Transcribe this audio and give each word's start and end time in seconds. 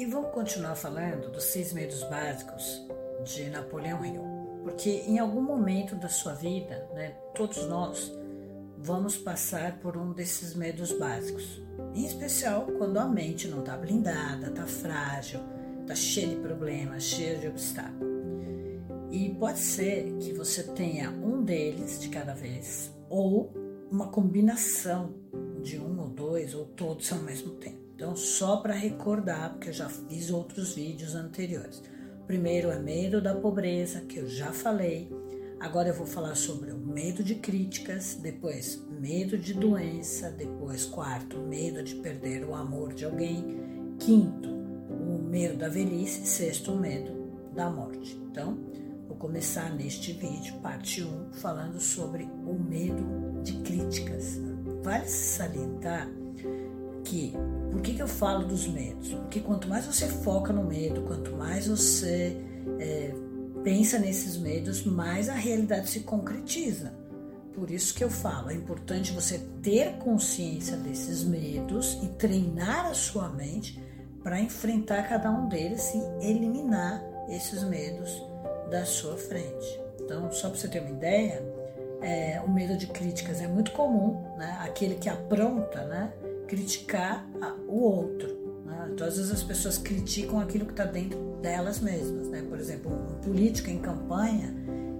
E 0.00 0.06
vamos 0.06 0.30
continuar 0.30 0.76
falando 0.76 1.30
dos 1.30 1.44
seis 1.44 1.74
medos 1.74 2.02
básicos 2.04 2.82
de 3.22 3.50
Napoleão 3.50 4.02
Hill, 4.02 4.22
porque 4.62 4.88
em 5.06 5.18
algum 5.18 5.42
momento 5.42 5.94
da 5.94 6.08
sua 6.08 6.32
vida, 6.32 6.88
né, 6.94 7.10
todos 7.34 7.68
nós 7.68 8.10
vamos 8.78 9.18
passar 9.18 9.78
por 9.80 9.98
um 9.98 10.14
desses 10.14 10.54
medos 10.54 10.90
básicos, 10.92 11.62
em 11.94 12.06
especial 12.06 12.66
quando 12.78 12.96
a 12.96 13.06
mente 13.06 13.46
não 13.46 13.60
está 13.60 13.76
blindada, 13.76 14.46
está 14.46 14.66
frágil, 14.66 15.40
está 15.82 15.94
cheia 15.94 16.28
de 16.28 16.36
problemas, 16.36 17.02
cheia 17.02 17.36
de 17.36 17.48
obstáculos. 17.48 18.08
E 19.10 19.28
pode 19.38 19.58
ser 19.58 20.16
que 20.18 20.32
você 20.32 20.62
tenha 20.62 21.10
um 21.10 21.44
deles 21.44 22.00
de 22.00 22.08
cada 22.08 22.32
vez, 22.32 22.90
ou 23.10 23.52
uma 23.90 24.08
combinação 24.08 25.12
de 25.60 25.78
um 25.78 26.00
ou 26.00 26.08
dois, 26.08 26.54
ou 26.54 26.64
todos 26.64 27.12
ao 27.12 27.18
mesmo 27.18 27.50
tempo. 27.56 27.89
Então, 28.00 28.16
só 28.16 28.56
para 28.56 28.72
recordar, 28.72 29.50
porque 29.50 29.68
eu 29.68 29.74
já 29.74 29.86
fiz 29.90 30.30
outros 30.30 30.72
vídeos 30.72 31.14
anteriores. 31.14 31.82
Primeiro 32.26 32.70
é 32.70 32.78
medo 32.78 33.20
da 33.20 33.34
pobreza, 33.34 34.00
que 34.00 34.16
eu 34.16 34.26
já 34.26 34.52
falei. 34.52 35.12
Agora 35.60 35.90
eu 35.90 35.94
vou 35.94 36.06
falar 36.06 36.34
sobre 36.34 36.72
o 36.72 36.78
medo 36.78 37.22
de 37.22 37.34
críticas, 37.34 38.14
depois 38.14 38.82
medo 38.98 39.36
de 39.36 39.52
doença, 39.52 40.30
depois 40.30 40.86
quarto, 40.86 41.40
medo 41.40 41.82
de 41.82 41.96
perder 41.96 42.42
o 42.46 42.54
amor 42.54 42.94
de 42.94 43.04
alguém, 43.04 43.44
quinto, 43.98 44.48
o 44.48 45.18
medo 45.22 45.58
da 45.58 45.68
velhice, 45.68 46.24
sexto, 46.24 46.72
o 46.72 46.80
medo 46.80 47.12
da 47.54 47.68
morte. 47.68 48.18
Então, 48.30 48.58
vou 49.06 49.18
começar 49.18 49.74
neste 49.74 50.14
vídeo, 50.14 50.54
parte 50.62 51.04
1, 51.04 51.34
falando 51.34 51.78
sobre 51.78 52.22
o 52.46 52.54
medo 52.54 53.42
de 53.42 53.60
críticas. 53.60 54.40
Vale 54.82 55.06
salientar 55.06 56.08
por 57.70 57.80
que, 57.82 57.94
que 57.94 58.02
eu 58.02 58.08
falo 58.08 58.44
dos 58.44 58.66
medos? 58.66 59.12
Porque 59.14 59.40
quanto 59.40 59.68
mais 59.68 59.86
você 59.86 60.06
foca 60.06 60.52
no 60.52 60.64
medo, 60.64 61.02
quanto 61.02 61.32
mais 61.32 61.66
você 61.66 62.36
é, 62.78 63.12
pensa 63.62 63.98
nesses 63.98 64.36
medos, 64.36 64.84
mais 64.84 65.28
a 65.28 65.34
realidade 65.34 65.88
se 65.88 66.00
concretiza. 66.00 66.92
Por 67.54 67.70
isso 67.70 67.94
que 67.94 68.02
eu 68.02 68.10
falo, 68.10 68.50
é 68.50 68.54
importante 68.54 69.12
você 69.12 69.38
ter 69.62 69.98
consciência 69.98 70.76
desses 70.76 71.24
medos 71.24 71.98
e 72.02 72.08
treinar 72.08 72.86
a 72.86 72.94
sua 72.94 73.28
mente 73.28 73.82
para 74.22 74.40
enfrentar 74.40 75.08
cada 75.08 75.30
um 75.30 75.48
deles 75.48 75.92
e 75.94 76.26
eliminar 76.26 77.02
esses 77.28 77.62
medos 77.64 78.22
da 78.70 78.84
sua 78.84 79.16
frente. 79.16 79.80
Então, 80.00 80.30
só 80.32 80.48
para 80.48 80.58
você 80.58 80.68
ter 80.68 80.80
uma 80.80 80.90
ideia, 80.90 81.42
é, 82.00 82.40
o 82.44 82.50
medo 82.50 82.76
de 82.76 82.86
críticas 82.86 83.40
é 83.40 83.46
muito 83.46 83.72
comum, 83.72 84.22
né? 84.36 84.58
Aquele 84.60 84.94
que 84.94 85.08
apronta, 85.08 85.84
né? 85.84 86.12
Criticar 86.50 87.24
o 87.68 87.80
outro. 87.80 88.28
Né? 88.66 88.92
Vezes 88.98 89.30
as 89.30 89.42
pessoas 89.42 89.78
criticam 89.78 90.40
aquilo 90.40 90.66
que 90.66 90.72
está 90.72 90.84
dentro 90.84 91.18
delas 91.40 91.78
mesmas. 91.78 92.26
Né? 92.26 92.42
Por 92.42 92.58
exemplo, 92.58 92.92
um 92.92 93.20
político 93.20 93.70
em 93.70 93.78
campanha, 93.78 94.52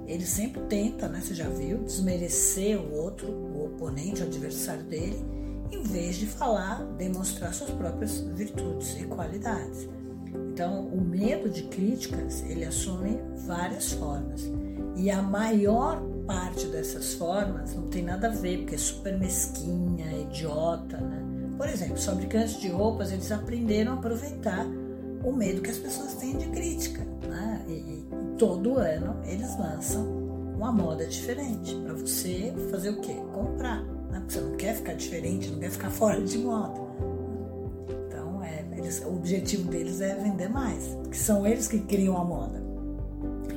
ele 0.07 0.25
sempre 0.25 0.61
tenta, 0.63 1.09
né, 1.09 1.21
você 1.21 1.35
já 1.35 1.49
viu, 1.49 1.79
desmerecer 1.79 2.81
o 2.81 2.95
outro, 2.95 3.29
o 3.29 3.67
oponente, 3.67 4.23
o 4.23 4.27
adversário 4.27 4.85
dele, 4.85 5.25
em 5.73 5.83
vez 5.83 6.17
de 6.17 6.27
falar, 6.27 6.85
demonstrar 6.97 7.53
suas 7.53 7.71
próprias 7.71 8.21
virtudes 8.21 8.97
e 9.01 9.05
qualidades. 9.05 9.89
Então, 10.53 10.87
o 10.87 11.01
medo 11.01 11.49
de 11.49 11.65
críticas, 11.65 12.43
ele 12.43 12.65
assume 12.65 13.19
várias 13.47 13.93
formas. 13.93 14.43
E 14.97 15.11
a 15.11 15.23
maior 15.23 16.01
parte 16.27 16.67
dessas 16.67 17.15
formas 17.15 17.75
não 17.75 17.89
tem 17.89 18.03
nada 18.03 18.29
a 18.29 18.31
ver, 18.31 18.59
porque 18.59 18.75
é 18.75 18.79
super 18.79 19.19
mesquinha, 19.19 20.13
idiota, 20.23 20.97
né? 20.99 21.30
Por 21.61 21.69
exemplo, 21.69 21.97
os 21.97 22.07
fabricantes 22.07 22.59
de 22.59 22.69
roupas, 22.69 23.13
eles 23.13 23.31
aprenderam 23.31 23.93
a 23.93 23.95
aproveitar 23.97 24.67
o 25.23 25.31
medo 25.31 25.61
que 25.61 25.69
as 25.69 25.77
pessoas 25.77 26.15
têm 26.15 26.39
de 26.39 26.47
crítica, 26.47 27.07
né? 27.29 27.63
E, 27.69 27.73
e 27.73 28.07
todo 28.39 28.79
ano 28.79 29.21
eles 29.27 29.59
lançam 29.59 30.07
uma 30.57 30.73
moda 30.73 31.05
diferente 31.05 31.75
para 31.85 31.93
você 31.93 32.51
fazer 32.71 32.89
o 32.89 33.01
quê? 33.03 33.15
Comprar, 33.35 33.83
né? 33.83 34.21
Porque 34.21 34.33
você 34.33 34.41
não 34.41 34.57
quer 34.57 34.75
ficar 34.75 34.95
diferente, 34.95 35.51
não 35.51 35.59
quer 35.59 35.71
ficar 35.71 35.91
fora 35.91 36.23
de 36.23 36.39
moda. 36.39 36.81
Então, 38.09 38.43
é, 38.43 38.65
eles, 38.79 39.03
o 39.05 39.17
objetivo 39.17 39.71
deles 39.71 40.01
é 40.01 40.15
vender 40.15 40.49
mais, 40.49 40.83
porque 41.03 41.19
são 41.19 41.47
eles 41.47 41.69
que 41.69 41.81
criam 41.81 42.17
a 42.17 42.25
moda. 42.25 42.59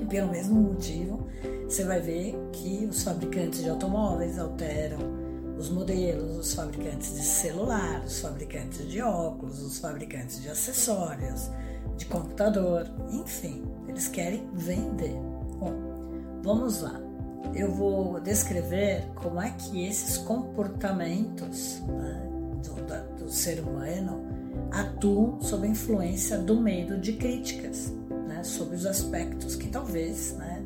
E 0.02 0.06
pelo 0.08 0.30
mesmo 0.30 0.60
motivo, 0.60 1.26
você 1.70 1.86
vai 1.86 2.02
ver 2.02 2.36
que 2.52 2.86
os 2.86 3.02
fabricantes 3.02 3.64
de 3.64 3.70
automóveis 3.70 4.38
alteram 4.38 5.23
os 5.58 5.70
modelos, 5.70 6.38
os 6.38 6.54
fabricantes 6.54 7.14
de 7.16 7.24
celular, 7.24 8.04
os 8.06 8.20
fabricantes 8.20 8.90
de 8.90 9.02
óculos, 9.02 9.62
os 9.62 9.78
fabricantes 9.78 10.42
de 10.42 10.50
acessórios, 10.50 11.50
de 11.98 12.06
computador, 12.06 12.90
enfim, 13.12 13.64
eles 13.88 14.08
querem 14.08 14.48
vender. 14.54 15.16
Bom, 15.60 15.74
vamos 16.44 16.82
lá. 16.82 17.00
Eu 17.54 17.72
vou 17.72 18.20
descrever 18.20 19.06
como 19.16 19.40
é 19.40 19.52
que 19.52 19.86
esses 19.86 20.18
comportamentos 20.18 21.82
né, 21.88 22.30
do, 22.64 23.26
do, 23.26 23.32
ser 23.32 23.60
humano 23.60 24.24
atuam 24.72 25.40
sob 25.42 25.68
a 25.68 25.70
influência 25.70 26.38
do 26.38 26.60
medo 26.60 26.98
de 26.98 27.14
críticas, 27.14 27.94
né, 28.28 28.44
sobre 28.44 28.76
os 28.76 28.86
aspectos 28.86 29.56
que 29.56 29.68
talvez 29.68 30.34
né, 30.34 30.64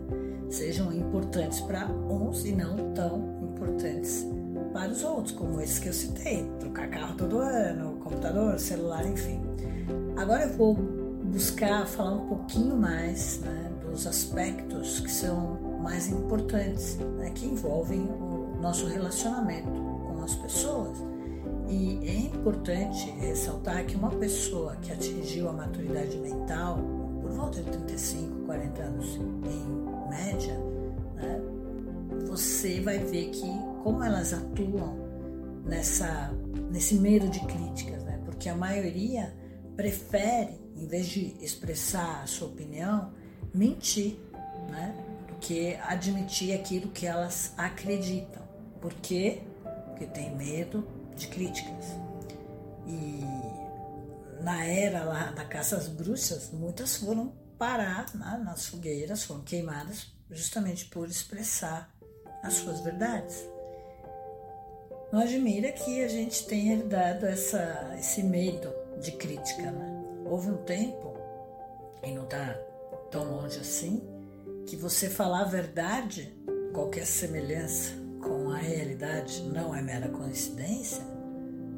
sejam 0.50 0.94
importantes 0.94 1.60
para 1.62 1.88
uns 1.88 2.46
e 2.46 2.54
não 2.54 2.94
tão 2.94 3.38
importantes 3.42 4.26
vários 4.78 5.04
outros, 5.04 5.32
como 5.32 5.60
esses 5.60 5.80
que 5.80 5.90
eu 5.90 5.94
citei, 5.94 6.48
trocar 6.60 6.88
carro 6.88 7.16
todo 7.18 7.40
ano, 7.40 7.98
computador, 7.98 8.60
celular, 8.60 9.04
enfim. 9.08 9.42
Agora 10.16 10.44
eu 10.44 10.54
vou 10.54 10.76
buscar 10.76 11.88
falar 11.88 12.12
um 12.12 12.28
pouquinho 12.28 12.78
mais 12.78 13.40
né, 13.40 13.72
dos 13.84 14.06
aspectos 14.06 15.00
que 15.00 15.12
são 15.12 15.80
mais 15.82 16.10
importantes, 16.10 16.96
né, 17.18 17.32
que 17.32 17.48
envolvem 17.48 18.02
o 18.02 18.56
nosso 18.62 18.86
relacionamento 18.86 19.68
com 19.68 20.24
as 20.24 20.36
pessoas. 20.36 20.96
E 21.68 22.00
é 22.08 22.14
importante 22.14 23.10
ressaltar 23.20 23.84
que 23.84 23.96
uma 23.96 24.12
pessoa 24.12 24.76
que 24.76 24.92
atingiu 24.92 25.50
a 25.50 25.54
maturidade 25.54 26.16
mental, 26.18 26.78
por 27.20 27.32
volta 27.32 27.64
de 27.64 27.72
35, 27.72 28.46
40 28.46 28.84
anos 28.84 29.16
em 29.16 30.08
média, 30.08 30.54
né, 31.16 31.42
você 32.28 32.82
vai 32.82 33.00
ver 33.00 33.30
que 33.30 33.48
como 33.84 34.04
elas 34.04 34.34
atuam 34.34 34.98
nessa, 35.64 36.32
nesse 36.70 36.96
medo 36.96 37.30
de 37.30 37.40
críticas, 37.46 38.04
né? 38.04 38.22
Porque 38.26 38.50
a 38.50 38.56
maioria 38.56 39.34
prefere, 39.76 40.60
em 40.76 40.88
vez 40.88 41.08
de 41.08 41.36
expressar 41.42 42.24
a 42.24 42.28
sua 42.28 42.48
opinião, 42.48 43.14
mentir, 43.54 44.20
né? 44.70 44.96
Do 45.28 45.36
que 45.36 45.76
admitir 45.76 46.54
aquilo 46.54 46.90
que 46.90 47.06
elas 47.06 47.54
acreditam. 47.58 48.44
Por 48.82 48.94
quê? 48.96 49.42
Porque 49.86 50.06
tem 50.06 50.36
medo 50.36 50.88
de 51.16 51.28
críticas. 51.28 51.86
E 52.86 53.22
na 54.44 54.66
era 54.66 55.04
lá 55.04 55.32
da 55.32 55.46
caça 55.46 55.78
às 55.78 55.88
bruxas, 55.88 56.52
muitas 56.52 56.98
foram 56.98 57.34
parar 57.58 58.06
né, 58.14 58.42
nas 58.44 58.68
fogueiras, 58.68 59.24
foram 59.24 59.42
queimadas 59.42 60.14
justamente 60.30 60.86
por 60.86 61.08
expressar 61.08 61.97
as 62.44 62.54
suas 62.56 62.80
verdades. 62.80 63.48
Não 65.12 65.22
admira 65.22 65.72
que 65.72 66.04
a 66.04 66.08
gente 66.08 66.46
tenha 66.46 66.74
herdado 66.74 67.26
essa, 67.26 67.96
esse 67.98 68.24
medo 68.24 68.74
de 69.00 69.12
crítica. 69.14 69.72
Né? 69.72 70.04
Houve 70.26 70.52
um 70.52 70.58
tempo, 70.58 71.16
e 72.04 72.12
não 72.12 72.24
está 72.24 72.54
tão 73.10 73.24
longe 73.24 73.60
assim, 73.60 74.04
que 74.66 74.76
você 74.76 75.10
falar 75.10 75.42
a 75.42 75.46
verdade, 75.46 76.36
qualquer 76.74 77.06
semelhança 77.06 77.94
com 78.22 78.50
a 78.50 78.58
realidade 78.58 79.44
não 79.44 79.74
é 79.74 79.82
mera 79.82 80.10
coincidência, 80.10 81.04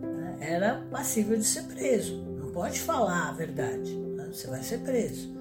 né? 0.02 0.38
era 0.42 0.82
passível 0.90 1.38
de 1.38 1.44
ser 1.44 1.64
preso. 1.64 2.18
Não 2.24 2.52
pode 2.52 2.80
falar 2.80 3.30
a 3.30 3.34
verdade, 3.34 3.96
né? 3.96 4.30
você 4.32 4.48
vai 4.48 4.64
ser 4.64 4.80
preso 4.80 5.39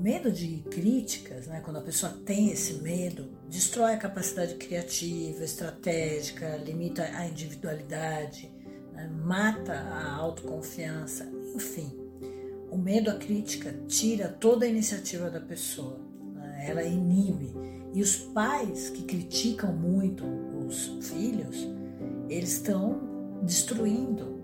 medo 0.00 0.32
de 0.32 0.64
críticas, 0.70 1.46
né, 1.46 1.60
quando 1.62 1.76
a 1.76 1.82
pessoa 1.82 2.12
tem 2.24 2.50
esse 2.50 2.74
medo, 2.74 3.28
destrói 3.48 3.94
a 3.94 3.98
capacidade 3.98 4.54
criativa, 4.54 5.44
estratégica, 5.44 6.56
limita 6.56 7.02
a 7.02 7.26
individualidade, 7.26 8.50
né, 8.92 9.06
mata 9.08 9.74
a 9.74 10.14
autoconfiança, 10.14 11.30
enfim. 11.54 11.92
O 12.70 12.78
medo 12.78 13.10
à 13.10 13.14
crítica 13.14 13.74
tira 13.86 14.28
toda 14.28 14.64
a 14.64 14.68
iniciativa 14.68 15.28
da 15.28 15.40
pessoa, 15.40 16.00
né, 16.34 16.66
ela 16.68 16.82
inibe. 16.82 17.52
E 17.92 18.00
os 18.00 18.16
pais 18.16 18.88
que 18.88 19.02
criticam 19.02 19.72
muito 19.72 20.24
os 20.66 20.86
filhos, 21.08 21.68
eles 22.28 22.52
estão 22.52 23.40
destruindo 23.42 24.40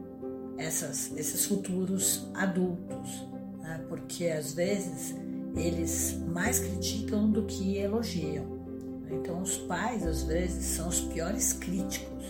essas, 0.59 1.17
esses 1.17 1.47
futuros 1.47 2.29
adultos, 2.35 3.27
né, 3.61 3.85
porque 3.89 4.27
às 4.27 4.53
vezes 4.53 5.15
eles 5.57 6.19
mais 6.29 6.59
criticam 6.59 7.31
do 7.31 7.45
que 7.45 7.79
elogiam. 7.79 8.45
Então, 9.11 9.41
os 9.41 9.57
pais, 9.57 10.07
às 10.07 10.23
vezes, 10.25 10.65
são 10.65 10.89
os 10.89 11.01
piores 11.01 11.53
críticos, 11.53 12.25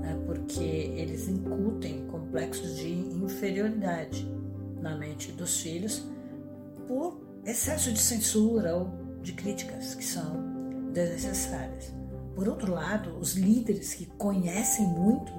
né? 0.00 0.18
porque 0.24 0.62
eles 0.62 1.28
incutem 1.28 2.06
complexos 2.06 2.76
de 2.76 2.90
inferioridade 2.92 4.26
na 4.80 4.96
mente 4.96 5.32
dos 5.32 5.60
filhos 5.60 6.04
por 6.86 7.20
excesso 7.44 7.92
de 7.92 7.98
censura 7.98 8.74
ou 8.74 8.90
de 9.20 9.32
críticas 9.32 9.94
que 9.94 10.04
são 10.04 10.92
desnecessárias. 10.92 11.92
Por 12.34 12.48
outro 12.48 12.72
lado, 12.72 13.18
os 13.18 13.34
líderes 13.34 13.94
que 13.94 14.06
conhecem 14.06 14.86
muito 14.86 15.32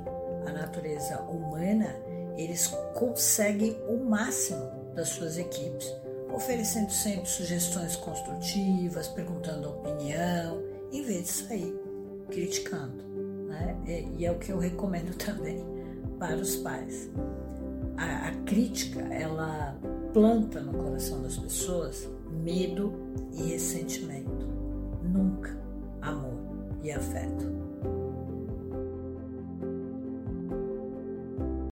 a 0.45 0.51
natureza 0.51 1.21
humana, 1.21 1.95
eles 2.37 2.67
conseguem 2.93 3.77
o 3.87 4.03
máximo 4.03 4.93
das 4.95 5.09
suas 5.09 5.37
equipes, 5.37 5.93
oferecendo 6.33 6.91
sempre 6.91 7.27
sugestões 7.27 7.95
construtivas, 7.95 9.07
perguntando 9.07 9.67
a 9.67 9.71
opinião, 9.71 10.63
em 10.91 11.03
vez 11.03 11.23
de 11.23 11.29
sair 11.29 11.79
criticando. 12.29 13.03
Né? 13.47 14.13
E, 14.17 14.25
é 14.25 14.31
o 14.31 14.37
que 14.37 14.51
eu 14.51 14.59
recomendo 14.59 15.15
também 15.17 15.63
para 16.19 16.35
os 16.35 16.55
pais. 16.57 17.09
A, 17.97 18.29
a 18.29 18.31
crítica, 18.45 19.01
ela 19.13 19.77
planta 20.13 20.61
no 20.61 20.73
coração 20.73 21.21
das 21.21 21.37
pessoas 21.37 22.07
medo 22.43 22.93
e 23.33 23.51
ressentimento, 23.51 24.47
nunca 25.03 25.57
amor 26.01 26.37
e 26.83 26.91
afeto. 26.91 27.66